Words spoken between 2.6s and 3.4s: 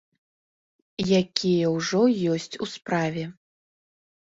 у справе.